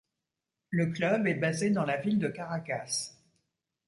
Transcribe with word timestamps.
Le 0.71 0.87
club 0.87 1.27
est 1.27 1.35
basé 1.35 1.69
dans 1.69 1.83
la 1.85 1.95
ville 1.97 2.17
de 2.17 2.27
Caracas. 2.27 3.13